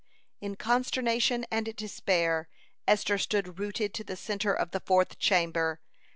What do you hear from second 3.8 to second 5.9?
to the centre of the fourth chamber.